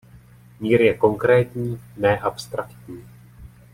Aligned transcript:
Mír 0.59 0.81
je 0.81 0.97
konkrétní, 0.97 1.81
ne 1.97 2.19
abstraktní. 2.19 3.03